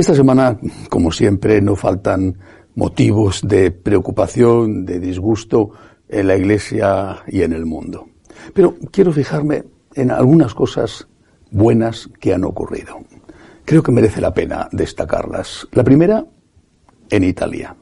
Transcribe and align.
Esta 0.00 0.14
semana, 0.14 0.58
como 0.88 1.12
siempre, 1.12 1.60
no 1.60 1.76
faltan 1.76 2.38
motivos 2.74 3.42
de 3.44 3.70
preocupación, 3.70 4.86
de 4.86 4.98
disgusto 4.98 5.72
en 6.08 6.26
la 6.26 6.38
Iglesia 6.38 7.18
y 7.26 7.42
en 7.42 7.52
el 7.52 7.66
mundo. 7.66 8.08
Pero 8.54 8.76
quiero 8.90 9.12
fijarme 9.12 9.62
en 9.94 10.10
algunas 10.10 10.54
cosas 10.54 11.06
buenas 11.50 12.08
que 12.18 12.32
han 12.32 12.44
ocurrido. 12.44 12.96
Creo 13.66 13.82
que 13.82 13.92
merece 13.92 14.22
la 14.22 14.32
pena 14.32 14.70
destacarlas. 14.72 15.68
La 15.72 15.84
primera, 15.84 16.24
en 17.10 17.22
Italia. 17.22 17.76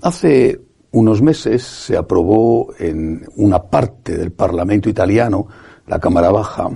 Hace 0.00 0.62
unos 0.92 1.20
meses 1.20 1.62
se 1.62 1.94
aprobó 1.94 2.72
en 2.78 3.26
una 3.36 3.62
parte 3.64 4.16
del 4.16 4.32
Parlamento 4.32 4.88
italiano, 4.88 5.46
la 5.86 6.00
Cámara 6.00 6.30
Baja, 6.30 6.70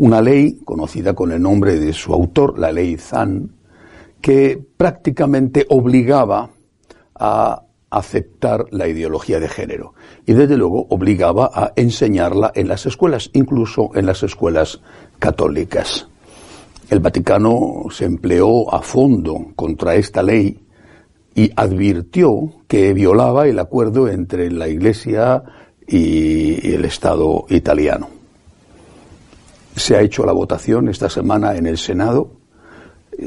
una 0.00 0.22
ley 0.22 0.60
conocida 0.64 1.12
con 1.12 1.30
el 1.30 1.42
nombre 1.42 1.78
de 1.78 1.92
su 1.92 2.14
autor, 2.14 2.58
la 2.58 2.72
ley 2.72 2.96
Zan, 2.96 3.50
que 4.22 4.58
prácticamente 4.76 5.66
obligaba 5.68 6.48
a 7.16 7.62
aceptar 7.90 8.64
la 8.70 8.88
ideología 8.88 9.38
de 9.38 9.48
género 9.48 9.92
y 10.24 10.32
desde 10.32 10.56
luego 10.56 10.86
obligaba 10.88 11.50
a 11.52 11.72
enseñarla 11.76 12.50
en 12.54 12.68
las 12.68 12.86
escuelas, 12.86 13.28
incluso 13.34 13.90
en 13.94 14.06
las 14.06 14.22
escuelas 14.22 14.80
católicas. 15.18 16.08
El 16.88 17.00
Vaticano 17.00 17.84
se 17.90 18.06
empleó 18.06 18.72
a 18.72 18.80
fondo 18.80 19.48
contra 19.54 19.96
esta 19.96 20.22
ley 20.22 20.64
y 21.34 21.50
advirtió 21.54 22.62
que 22.68 22.94
violaba 22.94 23.48
el 23.48 23.58
acuerdo 23.58 24.08
entre 24.08 24.50
la 24.50 24.66
Iglesia 24.66 25.42
y 25.86 26.72
el 26.72 26.86
Estado 26.86 27.44
italiano. 27.50 28.19
Se 29.80 29.96
ha 29.96 30.02
hecho 30.02 30.26
la 30.26 30.32
votación 30.32 30.90
esta 30.90 31.08
semana 31.08 31.56
en 31.56 31.66
el 31.66 31.78
Senado, 31.78 32.32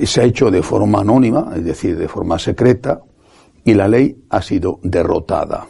se 0.03 0.21
ha 0.21 0.23
hecho 0.23 0.51
de 0.51 0.61
forma 0.61 0.99
anónima, 0.99 1.51
es 1.55 1.65
decir, 1.65 1.97
de 1.97 2.07
forma 2.07 2.37
secreta, 2.37 3.01
y 3.65 3.73
la 3.73 3.87
ley 3.87 4.15
ha 4.29 4.39
sido 4.39 4.79
derrotada. 4.83 5.65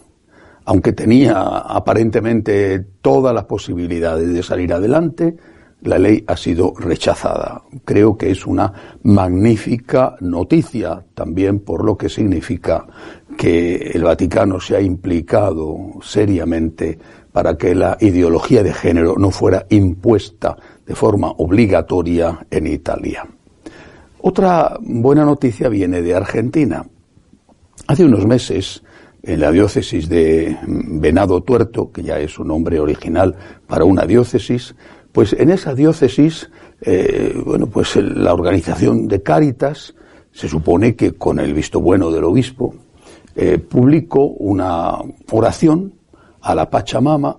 Aunque 0.66 0.92
tenía 0.92 1.40
aparentemente 1.40 2.86
todas 3.02 3.34
las 3.34 3.46
posibilidades 3.46 4.34
de 4.34 4.44
salir 4.44 4.74
adelante, 4.74 5.38
la 5.84 5.98
ley 5.98 6.22
ha 6.28 6.36
sido 6.36 6.74
rechazada. 6.78 7.62
Creo 7.86 8.18
que 8.18 8.32
es 8.32 8.46
una 8.46 9.00
magnífica 9.04 10.18
noticia 10.20 11.02
también 11.14 11.60
por 11.60 11.86
lo 11.86 11.98
que 11.98 12.10
significa 12.10 12.86
que 13.38 13.92
el 13.94 14.04
Vaticano 14.04 14.60
se 14.60 14.76
ha 14.76 14.82
implicado 14.82 15.78
seriamente 16.02 17.00
para 17.32 17.58
que 17.58 17.74
la 17.74 17.98
ideología 18.00 18.64
de 18.64 18.74
género 18.74 19.16
no 19.18 19.32
fuera 19.32 19.66
impuesta 19.70 20.56
de 20.86 20.96
forma 20.96 21.32
obligatoria 21.38 22.46
en 22.50 22.68
Italia. 22.68 23.26
Otra 24.22 24.78
buena 24.82 25.26
noticia 25.26 25.70
viene 25.70 26.02
de 26.02 26.16
Argentina. 26.16 26.86
Hace 27.88 28.06
unos 28.06 28.26
meses, 28.26 28.84
en 29.22 29.40
la 29.40 29.52
diócesis 29.52 30.08
de 30.08 30.58
Venado 30.66 31.42
Tuerto, 31.42 31.92
que 31.92 32.04
ya 32.04 32.20
es 32.20 32.38
un 32.40 32.48
nombre 32.48 32.80
original 32.80 33.36
para 33.68 33.86
una 33.86 34.06
diócesis, 34.06 34.76
pues 35.12 35.34
en 35.34 35.50
esa 35.50 35.74
diócesis, 35.76 36.50
eh, 36.82 37.34
bueno, 37.46 37.68
pues 37.68 37.96
la 37.96 38.34
organización 38.34 39.08
de 39.08 39.22
Cáritas, 39.22 39.94
se 40.32 40.50
supone 40.50 40.96
que 40.96 41.14
con 41.14 41.40
el 41.40 41.54
visto 41.54 41.80
bueno 41.80 42.12
del 42.12 42.24
obispo, 42.24 42.74
eh, 43.36 43.58
publicó 43.58 44.26
una 44.26 44.98
oración 45.32 45.94
a 46.42 46.56
la 46.56 46.70
Pachamama 46.70 47.38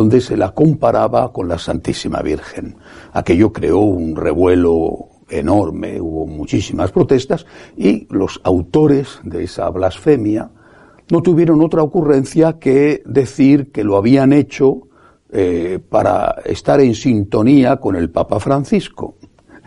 donde 0.00 0.22
se 0.22 0.34
la 0.34 0.52
comparaba 0.52 1.30
con 1.30 1.46
la 1.46 1.58
Santísima 1.58 2.22
Virgen. 2.22 2.74
Aquello 3.12 3.52
creó 3.52 3.80
un 3.80 4.16
revuelo 4.16 5.08
enorme, 5.28 6.00
hubo 6.00 6.26
muchísimas 6.26 6.90
protestas 6.90 7.44
y 7.76 8.06
los 8.08 8.40
autores 8.42 9.20
de 9.24 9.44
esa 9.44 9.68
blasfemia 9.68 10.48
no 11.10 11.20
tuvieron 11.20 11.60
otra 11.60 11.82
ocurrencia 11.82 12.58
que 12.58 13.02
decir 13.04 13.72
que 13.72 13.84
lo 13.84 13.98
habían 13.98 14.32
hecho 14.32 14.88
eh, 15.30 15.78
para 15.86 16.36
estar 16.46 16.80
en 16.80 16.94
sintonía 16.94 17.76
con 17.76 17.94
el 17.94 18.08
Papa 18.08 18.40
Francisco. 18.40 19.16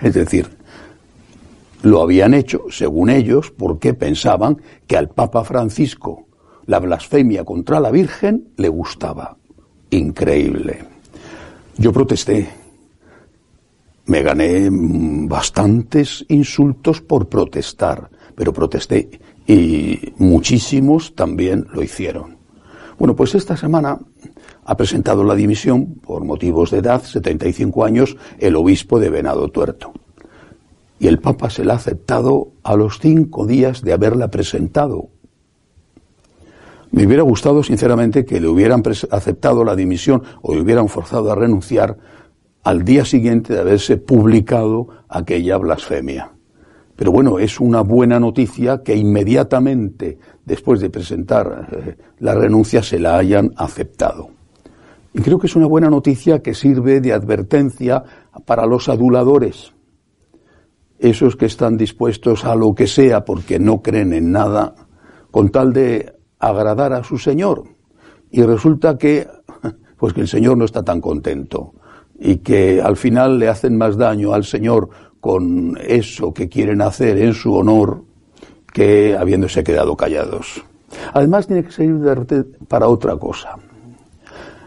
Es 0.02 0.16
decir, 0.16 0.48
lo 1.84 2.02
habían 2.02 2.34
hecho, 2.34 2.64
según 2.72 3.12
ellos, 3.12 3.52
porque 3.56 3.94
pensaban 3.94 4.58
que 4.88 4.98
al 4.98 5.10
Papa 5.10 5.44
Francisco 5.44 6.26
la 6.66 6.80
blasfemia 6.80 7.46
contra 7.46 7.80
la 7.80 7.92
Virgen 7.92 8.48
le 8.58 8.70
gustaba. 8.70 9.38
Increíble. 9.94 10.80
Yo 11.78 11.94
protesté. 11.94 12.50
Me 14.06 14.24
gané 14.24 14.68
bastantes 14.72 16.26
insultos 16.30 17.00
por 17.00 17.30
protestar, 17.30 18.10
pero 18.36 18.52
protesté 18.52 19.20
y 19.46 20.14
muchísimos 20.18 21.14
también 21.14 21.68
lo 21.72 21.84
hicieron. 21.84 22.38
Bueno, 22.98 23.16
pues 23.16 23.36
esta 23.36 23.56
semana 23.56 24.00
ha 24.66 24.78
presentado 24.78 25.24
la 25.24 25.36
dimisión 25.36 25.96
por 25.96 26.24
motivos 26.24 26.72
de 26.72 26.80
edad, 26.80 27.04
75 27.04 27.86
años, 27.86 28.18
el 28.40 28.56
obispo 28.56 29.00
de 29.00 29.12
Venado 29.12 29.48
Tuerto. 29.50 29.94
Y 31.00 31.08
el 31.08 31.20
Papa 31.20 31.52
se 31.52 31.64
la 31.64 31.74
ha 31.74 31.78
aceptado 31.78 32.54
a 32.64 32.76
los 32.76 33.00
cinco 33.00 33.46
días 33.46 33.84
de 33.84 33.94
haberla 33.94 34.30
presentado. 34.30 35.10
Me 36.94 37.08
hubiera 37.08 37.24
gustado, 37.24 37.64
sinceramente, 37.64 38.24
que 38.24 38.40
le 38.40 38.48
hubieran 38.48 38.84
aceptado 39.10 39.64
la 39.64 39.76
dimisión 39.76 40.22
o 40.44 40.54
le 40.54 40.62
hubieran 40.62 40.88
forzado 40.88 41.32
a 41.32 41.36
renunciar 41.36 41.98
al 42.62 42.86
día 42.86 43.04
siguiente 43.04 43.52
de 43.52 43.62
haberse 43.62 43.98
publicado 43.98 44.90
aquella 45.10 45.58
blasfemia. 45.58 46.32
Pero 46.96 47.12
bueno, 47.12 47.40
es 47.40 47.60
una 47.60 47.82
buena 47.82 48.20
noticia 48.20 48.84
que 48.84 48.96
inmediatamente 48.96 50.20
después 50.46 50.82
de 50.82 50.92
presentar 50.92 51.68
eh, 51.72 51.98
la 52.20 52.36
renuncia 52.36 52.84
se 52.84 53.00
la 53.00 53.18
hayan 53.18 53.52
aceptado. 53.58 54.30
Y 55.16 55.22
creo 55.22 55.40
que 55.40 55.48
es 55.48 55.56
una 55.56 55.66
buena 55.66 55.90
noticia 55.90 56.44
que 56.44 56.54
sirve 56.54 57.02
de 57.02 57.12
advertencia 57.12 58.04
para 58.46 58.68
los 58.68 58.88
aduladores, 58.88 59.74
esos 61.00 61.36
que 61.38 61.48
están 61.48 61.76
dispuestos 61.76 62.46
a 62.46 62.54
lo 62.54 62.76
que 62.76 62.86
sea 62.86 63.26
porque 63.26 63.58
no 63.58 63.82
creen 63.82 64.14
en 64.14 64.32
nada, 64.32 64.76
con 65.32 65.50
tal 65.50 65.74
de 65.74 66.22
agradar 66.48 66.94
a 66.94 67.04
su 67.04 67.18
Señor. 67.18 67.64
Y 68.32 68.42
resulta 68.44 68.98
que, 68.98 69.28
pues 69.98 70.14
que 70.14 70.22
el 70.22 70.28
Señor 70.28 70.58
no 70.58 70.66
está 70.66 70.84
tan 70.84 71.02
contento 71.02 71.74
y 72.20 72.38
que 72.38 72.82
al 72.82 72.96
final 72.96 73.40
le 73.40 73.50
hacen 73.50 73.78
más 73.78 73.98
daño 73.98 74.34
al 74.34 74.44
Señor 74.44 74.90
con 75.20 75.78
eso 75.82 76.34
que 76.34 76.50
quieren 76.50 76.82
hacer 76.82 77.18
en 77.18 77.34
su 77.34 77.54
honor 77.54 78.04
que 78.72 79.16
habiéndose 79.18 79.64
quedado 79.64 79.96
callados. 79.96 80.64
Además 81.14 81.48
tiene 81.48 81.64
que 81.64 81.72
servir 81.72 82.58
para 82.68 82.88
otra 82.88 83.16
cosa. 83.18 83.56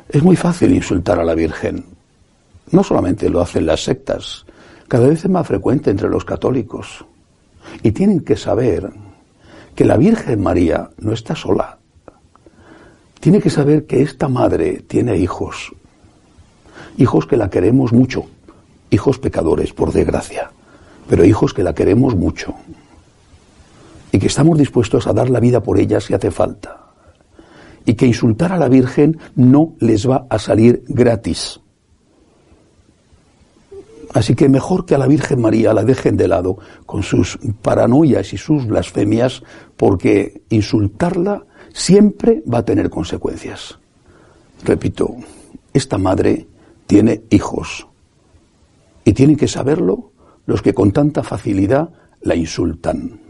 Es 0.08 0.22
muy 0.22 0.36
fácil 0.36 0.72
insultar 0.72 1.18
a 1.18 1.24
la 1.24 1.34
Virgen. 1.34 1.84
No 2.70 2.82
solamente 2.82 3.28
lo 3.28 3.40
hacen 3.40 3.66
las 3.66 3.84
sectas, 3.84 4.44
cada 4.88 5.08
vez 5.08 5.24
es 5.24 5.30
más 5.30 5.46
frecuente 5.46 5.90
entre 5.90 6.08
los 6.08 6.24
católicos. 6.24 7.04
Y 7.82 7.92
tienen 7.92 8.20
que 8.20 8.36
saber 8.36 8.88
que 9.76 9.84
la 9.84 9.98
Virgen 9.98 10.42
María 10.42 10.90
no 10.98 11.12
está 11.12 11.36
sola. 11.36 11.78
Tiene 13.20 13.40
que 13.40 13.50
saber 13.50 13.86
que 13.86 14.02
esta 14.02 14.26
madre 14.28 14.82
tiene 14.86 15.18
hijos, 15.18 15.72
hijos 16.96 17.26
que 17.26 17.36
la 17.36 17.50
queremos 17.50 17.92
mucho, 17.92 18.24
hijos 18.90 19.18
pecadores, 19.18 19.74
por 19.74 19.92
desgracia, 19.92 20.50
pero 21.08 21.24
hijos 21.24 21.52
que 21.52 21.62
la 21.62 21.74
queremos 21.74 22.16
mucho 22.16 22.54
y 24.10 24.18
que 24.18 24.28
estamos 24.28 24.56
dispuestos 24.56 25.06
a 25.06 25.12
dar 25.12 25.28
la 25.28 25.40
vida 25.40 25.62
por 25.62 25.78
ella 25.78 26.00
si 26.00 26.14
hace 26.14 26.30
falta 26.30 26.86
y 27.84 27.94
que 27.94 28.06
insultar 28.06 28.52
a 28.52 28.56
la 28.56 28.68
Virgen 28.68 29.18
no 29.34 29.74
les 29.78 30.08
va 30.08 30.26
a 30.30 30.38
salir 30.38 30.84
gratis. 30.88 31.60
Así 34.14 34.34
que 34.34 34.48
mejor 34.48 34.86
que 34.86 34.94
a 34.94 34.98
la 34.98 35.06
Virgen 35.06 35.40
María 35.40 35.74
la 35.74 35.84
dejen 35.84 36.16
de 36.16 36.28
lado 36.28 36.58
con 36.86 37.02
sus 37.02 37.38
paranoias 37.62 38.32
y 38.32 38.36
sus 38.36 38.66
blasfemias, 38.66 39.42
porque 39.76 40.42
insultarla 40.48 41.44
siempre 41.72 42.42
va 42.52 42.58
a 42.58 42.64
tener 42.64 42.88
consecuencias. 42.88 43.78
Repito, 44.64 45.16
esta 45.72 45.98
madre 45.98 46.46
tiene 46.86 47.22
hijos 47.30 47.86
y 49.04 49.12
tienen 49.12 49.36
que 49.36 49.48
saberlo 49.48 50.12
los 50.46 50.62
que 50.62 50.72
con 50.74 50.92
tanta 50.92 51.22
facilidad 51.22 51.90
la 52.22 52.34
insultan. 52.34 53.20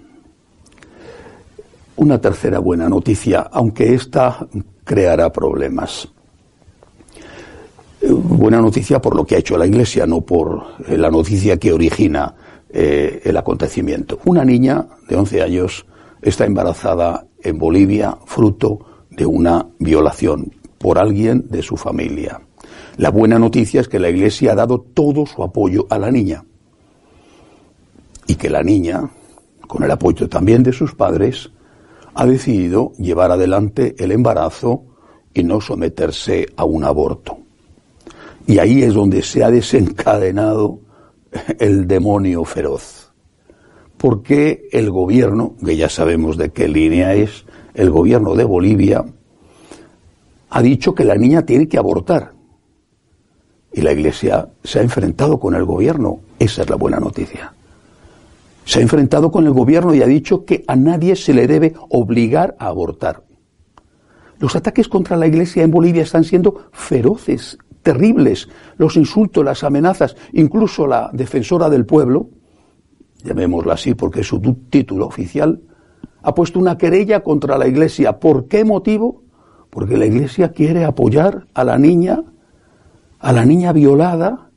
Una 1.96 2.20
tercera 2.20 2.58
buena 2.58 2.88
noticia, 2.88 3.40
aunque 3.50 3.94
esta 3.94 4.46
creará 4.84 5.32
problemas. 5.32 6.08
Eh, 8.01 8.11
buena 8.11 8.61
noticia 8.61 9.01
por 9.01 9.17
lo 9.17 9.25
que 9.25 9.37
ha 9.37 9.39
hecho 9.39 9.57
la 9.57 9.67
Iglesia, 9.67 10.07
no 10.07 10.21
por 10.21 10.63
eh, 10.87 10.99
la 10.99 11.11
noticia 11.11 11.57
que 11.57 11.73
origina 11.73 12.35
eh, 12.69 13.23
el 13.25 13.37
acontecimiento. 13.37 14.19
Una 14.27 14.45
niña 14.45 14.87
de 15.09 15.17
11 15.17 15.43
años 15.43 15.87
está 16.21 16.45
embarazada 16.45 17.27
en 17.43 17.59
Bolivia 17.59 18.19
fruto 18.27 19.07
de 19.11 19.25
una 19.25 19.67
violación 19.79 20.53
por 20.79 20.99
alguien 20.99 21.47
de 21.49 21.63
su 21.63 21.77
familia. 21.77 22.41
La 22.99 23.11
buena 23.11 23.39
noticia 23.39 23.81
es 23.81 23.89
que 23.89 23.99
la 23.99 24.11
Iglesia 24.11 24.53
ha 24.53 24.57
dado 24.57 24.81
todo 24.81 25.27
su 25.27 25.43
apoyo 25.43 25.87
a 25.91 25.99
la 25.99 26.11
niña. 26.11 26.45
Y 28.27 28.35
que 28.35 28.51
la 28.51 28.63
niña, 28.63 29.09
con 29.67 29.85
el 29.85 29.91
apoyo 29.91 30.29
también 30.29 30.63
de 30.63 30.73
sus 30.73 30.95
padres, 30.95 31.51
ha 32.15 32.27
decidido 32.27 32.93
llevar 32.99 33.31
adelante 33.31 33.95
el 33.99 34.13
embarazo 34.13 34.85
y 35.33 35.45
no 35.45 35.61
someterse 35.61 36.47
a 36.57 36.65
un 36.65 36.85
aborto. 36.85 37.46
Y 38.47 38.59
ahí 38.59 38.83
es 38.83 38.95
donde 38.95 39.23
se 39.23 39.43
ha 39.43 39.51
desencadenado 39.51 40.81
el 41.59 41.87
demonio 41.87 42.45
feroz. 42.45 43.13
Porque 43.97 44.69
el 44.73 44.91
gobierno, 44.91 45.55
que 45.65 45.77
ya 45.77 45.89
sabemos 45.89 46.37
de 46.37 46.51
qué 46.51 46.69
línea 46.69 47.15
es, 47.15 47.45
el 47.75 47.91
gobierno 47.91 48.35
de 48.35 48.45
Bolivia, 48.45 49.05
ha 50.51 50.63
dicho 50.63 50.95
que 50.95 51.05
la 51.05 51.17
niña 51.17 51.45
tiene 51.45 51.67
que 51.67 51.79
abortar. 51.79 52.33
Y 53.73 53.83
la 53.83 53.93
Iglesia 53.93 54.49
se 54.63 54.79
ha 54.79 54.83
enfrentado 54.83 55.39
con 55.39 55.55
el 55.55 55.65
gobierno. 55.65 56.21
Esa 56.39 56.63
es 56.63 56.71
la 56.71 56.77
buena 56.77 56.99
noticia. 56.99 57.53
Se 58.65 58.79
ha 58.79 58.83
enfrentado 58.83 59.31
con 59.31 59.45
el 59.47 59.53
gobierno 59.53 59.95
y 59.95 60.03
ha 60.03 60.07
dicho 60.07 60.45
que 60.45 60.65
a 60.67 60.77
nadie 60.77 61.17
se 61.17 61.35
le 61.35 61.47
debe 61.47 61.75
obligar 61.89 62.57
a 62.59 62.67
abortar. 62.67 63.23
Los 64.39 64.57
ataques 64.57 64.89
contra 64.89 65.17
la 65.17 65.27
Iglesia 65.27 65.63
en 65.63 65.71
Bolivia 65.71 66.03
están 66.03 66.25
siendo 66.25 66.69
feroces, 66.73 67.59
terribles. 67.87 68.49
Los 68.79 68.97
insultos, 68.97 69.44
las 69.44 69.62
amenazas, 69.62 70.17
incluso 70.33 70.88
la 70.88 71.09
defensora 71.12 71.71
del 71.71 71.87
pueblo, 71.87 72.31
llamémosla 73.23 73.75
así 73.75 73.94
porque 73.94 74.23
es 74.23 74.27
su 74.27 74.41
título 74.69 75.06
oficial, 75.06 75.61
ha 76.21 76.35
puesto 76.35 76.59
una 76.59 76.77
querella 76.77 77.23
contra 77.23 77.56
la 77.56 77.69
Iglesia. 77.69 78.19
¿Por 78.19 78.49
qué 78.49 78.65
motivo? 78.65 79.23
Porque 79.71 79.97
la 79.97 80.05
Iglesia 80.05 80.50
quiere 80.50 80.85
apoyar 80.85 81.47
a 81.55 81.62
la 81.62 81.79
niña, 81.79 82.25
a 83.21 83.33
la 83.33 83.44
niña 83.44 83.73
violada, 83.73 84.50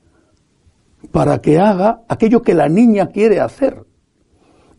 para 1.12 1.40
que 1.40 1.60
haga 1.60 2.02
aquello 2.08 2.42
que 2.42 2.56
la 2.56 2.68
niña 2.68 3.10
quiere 3.10 3.40
hacer 3.40 3.86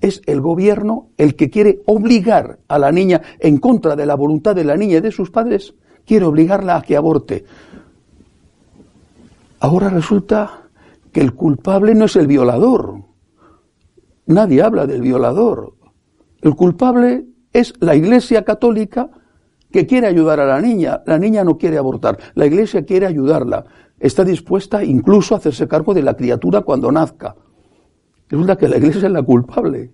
es 0.00 0.22
el 0.26 0.40
gobierno 0.40 1.10
el 1.18 1.36
que 1.36 1.50
quiere 1.50 1.82
obligar 1.86 2.58
a 2.66 2.78
la 2.78 2.90
niña 2.90 3.20
en 3.38 3.58
contra 3.58 3.94
de 3.94 4.06
la 4.06 4.16
voluntad 4.16 4.56
de 4.56 4.64
la 4.64 4.76
niña 4.76 4.96
y 4.96 5.00
de 5.00 5.12
sus 5.12 5.30
padres, 5.30 5.74
quiere 6.06 6.24
obligarla 6.24 6.78
a 6.78 6.82
que 6.82 6.96
aborte. 6.96 7.44
Ahora 9.60 9.90
resulta 9.90 10.70
que 11.12 11.20
el 11.20 11.34
culpable 11.34 11.94
no 11.94 12.06
es 12.06 12.16
el 12.16 12.26
violador. 12.26 13.02
Nadie 14.26 14.62
habla 14.62 14.86
del 14.86 15.02
violador. 15.02 15.74
El 16.40 16.54
culpable 16.56 17.26
es 17.52 17.74
la 17.78 17.94
Iglesia 17.94 18.42
Católica 18.42 19.10
que 19.70 19.86
quiere 19.86 20.06
ayudar 20.06 20.40
a 20.40 20.46
la 20.46 20.62
niña. 20.62 21.02
La 21.06 21.18
niña 21.18 21.44
no 21.44 21.58
quiere 21.58 21.76
abortar. 21.76 22.18
La 22.34 22.46
Iglesia 22.46 22.86
quiere 22.86 23.06
ayudarla. 23.06 23.66
Está 23.98 24.24
dispuesta 24.24 24.82
incluso 24.82 25.34
a 25.34 25.38
hacerse 25.38 25.68
cargo 25.68 25.92
de 25.92 26.02
la 26.02 26.14
criatura 26.14 26.62
cuando 26.62 26.90
nazca. 26.90 27.36
Resulta 28.30 28.56
que 28.56 28.68
la 28.68 28.78
Iglesia 28.78 29.06
es 29.06 29.12
la 29.12 29.22
culpable. 29.22 29.90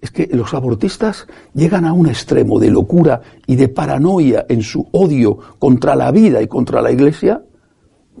Es 0.00 0.10
que 0.10 0.28
los 0.32 0.54
abortistas 0.54 1.26
llegan 1.52 1.84
a 1.84 1.92
un 1.92 2.06
extremo 2.06 2.58
de 2.58 2.70
locura 2.70 3.20
y 3.46 3.56
de 3.56 3.68
paranoia 3.68 4.46
en 4.48 4.62
su 4.62 4.88
odio 4.92 5.38
contra 5.58 5.94
la 5.94 6.10
vida 6.10 6.40
y 6.40 6.46
contra 6.46 6.80
la 6.80 6.90
Iglesia 6.90 7.42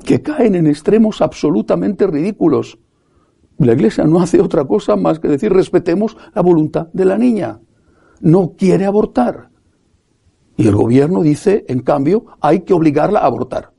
que 0.04 0.22
caen 0.22 0.54
en 0.54 0.66
extremos 0.66 1.20
absolutamente 1.20 2.06
ridículos. 2.06 2.78
La 3.58 3.74
Iglesia 3.74 4.04
no 4.04 4.20
hace 4.20 4.40
otra 4.40 4.64
cosa 4.64 4.96
más 4.96 5.20
que 5.20 5.28
decir 5.28 5.52
respetemos 5.52 6.16
la 6.34 6.42
voluntad 6.42 6.88
de 6.92 7.04
la 7.04 7.16
niña. 7.16 7.60
No 8.20 8.54
quiere 8.56 8.86
abortar. 8.86 9.50
Y 10.56 10.66
el 10.66 10.74
gobierno 10.74 11.22
dice, 11.22 11.64
en 11.68 11.80
cambio, 11.80 12.26
hay 12.40 12.60
que 12.60 12.74
obligarla 12.74 13.20
a 13.20 13.26
abortar 13.26 13.74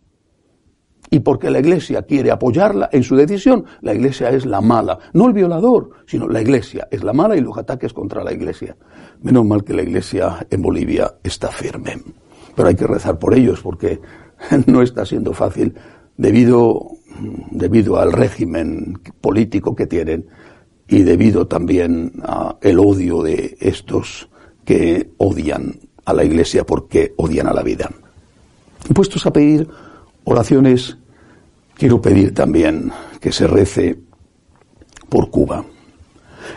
y 1.10 1.20
porque 1.20 1.50
la 1.50 1.60
Iglesia 1.60 2.02
quiere 2.04 2.32
apoyarla 2.32 2.90
en 2.92 3.04
su 3.04 3.16
decisión, 3.16 3.66
la 3.82 3.94
Iglesia 3.94 4.30
es 4.30 4.46
la 4.46 4.62
mala. 4.62 5.00
No 5.14 5.28
el 5.28 5.34
violador, 5.34 5.92
sino 6.06 6.28
la 6.28 6.42
Iglesia 6.42 6.88
es 6.92 7.04
la 7.04 7.14
mala 7.14 7.38
y 7.38 7.42
los 7.42 7.58
ataques 7.58 7.94
contra 7.94 8.24
la 8.24 8.34
Iglesia. 8.34 8.76
Menos 9.22 9.46
mal 9.46 9.64
que 9.64 9.74
la 9.74 9.84
Iglesia 9.84 10.46
en 10.50 10.62
Bolivia 10.62 11.14
está 11.24 11.50
firme. 11.50 12.02
Pero 12.56 12.68
hay 12.68 12.76
que 12.76 12.88
rezar 12.88 13.18
por 13.20 13.34
ellos 13.34 13.62
porque 13.62 14.00
no 14.68 14.82
está 14.82 15.06
siendo 15.06 15.34
fácil 15.34 15.74
debido, 16.18 16.92
debido 17.52 18.00
al 18.00 18.12
régimen 18.12 19.00
político 19.22 19.76
que 19.76 19.88
tienen 19.88 20.26
y 20.88 21.04
debido 21.04 21.48
también 21.48 22.14
al 22.24 22.80
odio 22.80 23.24
de 23.24 23.58
estos 23.60 24.30
que 24.64 25.12
odian 25.18 25.80
a 26.06 26.14
la 26.14 26.24
Iglesia 26.24 26.66
porque 26.66 27.14
odian 27.18 27.48
a 27.48 27.54
la 27.54 27.64
vida. 27.64 27.90
Puestos 28.94 29.26
a 29.26 29.34
pedir 29.34 29.68
oraciones, 30.24 30.98
quiero 31.74 32.02
pedir 32.02 32.34
también 32.34 32.92
que 33.20 33.32
se 33.32 33.48
rece 33.48 33.98
por 35.10 35.30
Cuba. 35.30 35.66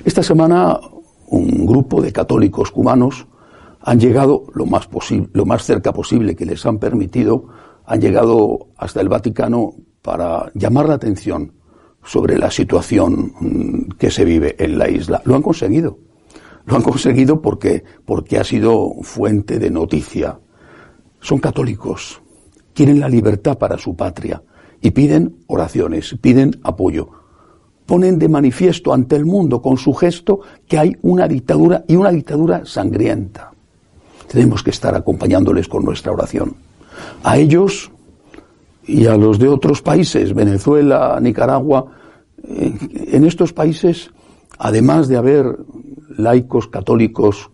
Esta 0.04 0.22
semana 0.22 0.78
un 1.30 1.66
grupo 1.66 2.02
de 2.02 2.12
católicos 2.12 2.70
cubanos 2.70 3.26
han 3.80 4.00
llegado 4.00 4.44
lo 4.54 4.66
más, 4.66 4.88
lo 5.32 5.46
más 5.46 5.64
cerca 5.64 5.92
posible 5.92 6.36
que 6.36 6.44
les 6.44 6.64
han 6.66 6.78
permitido, 6.78 7.46
han 7.88 8.02
llegado 8.02 8.68
hasta 8.76 9.00
el 9.00 9.08
Vaticano 9.08 9.74
para 10.02 10.52
llamar 10.54 10.88
la 10.88 10.94
atención 10.94 11.54
sobre 12.04 12.38
la 12.38 12.50
situación 12.50 13.32
mm, 13.40 13.92
que 13.98 14.10
se 14.10 14.26
vive 14.26 14.56
en 14.58 14.78
la 14.78 14.90
isla. 14.90 15.22
Lo 15.24 15.34
han 15.34 15.42
conseguido. 15.42 15.98
Lo 16.66 16.76
han 16.76 16.82
conseguido 16.82 17.40
porque, 17.40 17.82
porque 18.04 18.38
ha 18.38 18.44
sido 18.44 18.92
fuente 19.00 19.58
de 19.58 19.70
noticia. 19.70 20.38
Son 21.20 21.38
católicos, 21.38 22.20
quieren 22.74 23.00
la 23.00 23.08
libertad 23.08 23.56
para 23.56 23.78
su 23.78 23.96
patria 23.96 24.42
y 24.82 24.90
piden 24.90 25.36
oraciones, 25.46 26.14
piden 26.20 26.60
apoyo. 26.62 27.08
Ponen 27.86 28.18
de 28.18 28.28
manifiesto 28.28 28.92
ante 28.92 29.16
el 29.16 29.24
mundo 29.24 29.62
con 29.62 29.78
su 29.78 29.94
gesto 29.94 30.40
que 30.66 30.78
hay 30.78 30.94
una 31.00 31.26
dictadura 31.26 31.84
y 31.88 31.96
una 31.96 32.10
dictadura 32.10 32.66
sangrienta. 32.66 33.50
Tenemos 34.30 34.62
que 34.62 34.70
estar 34.70 34.94
acompañándoles 34.94 35.68
con 35.68 35.86
nuestra 35.86 36.12
oración. 36.12 36.67
A 37.22 37.38
ellos 37.38 37.90
y 38.86 39.06
a 39.06 39.16
los 39.16 39.38
de 39.38 39.48
otros 39.48 39.82
países, 39.82 40.34
Venezuela, 40.34 41.18
Nicaragua, 41.20 41.92
eh, 42.42 42.74
en 43.12 43.24
estos 43.24 43.52
países, 43.52 44.10
además 44.58 45.08
de 45.08 45.16
haber 45.16 45.58
laicos 46.16 46.68
católicos 46.68 47.50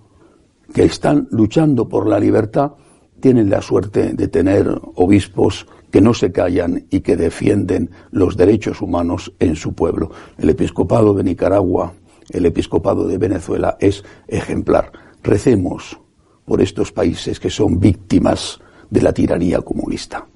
que 0.72 0.84
están 0.84 1.28
luchando 1.30 1.88
por 1.88 2.08
la 2.08 2.18
libertad, 2.18 2.72
tienen 3.20 3.50
la 3.50 3.62
suerte 3.62 4.12
de 4.12 4.28
tener 4.28 4.68
obispos 4.96 5.66
que 5.90 6.00
no 6.00 6.12
se 6.12 6.32
callan 6.32 6.86
y 6.90 7.00
que 7.00 7.16
defienden 7.16 7.90
los 8.10 8.36
derechos 8.36 8.82
humanos 8.82 9.32
en 9.38 9.56
su 9.56 9.74
pueblo. 9.74 10.10
El 10.36 10.50
episcopado 10.50 11.14
de 11.14 11.24
Nicaragua, 11.24 11.94
el 12.30 12.46
episcopado 12.46 13.06
de 13.06 13.18
Venezuela 13.18 13.76
es 13.80 14.04
ejemplar. 14.26 14.90
Recemos 15.22 15.98
por 16.44 16.60
estos 16.60 16.92
países 16.92 17.40
que 17.40 17.50
son 17.50 17.78
víctimas 17.78 18.60
de 18.90 19.02
la 19.02 19.12
tiranía 19.12 19.60
comunista. 19.60 20.26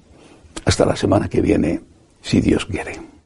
Hasta 0.65 0.85
la 0.85 0.95
semana 0.95 1.29
que 1.29 1.41
viene, 1.41 1.81
si 2.21 2.41
Dios 2.41 2.65
quiere. 2.65 3.18